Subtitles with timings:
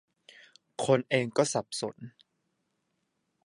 [0.85, 1.95] คนเองก็สับสน